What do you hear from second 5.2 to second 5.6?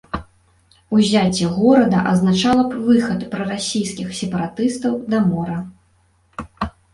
мора.